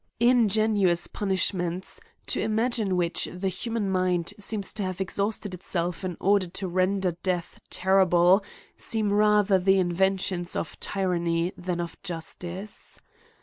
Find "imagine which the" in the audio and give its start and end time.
2.41-3.49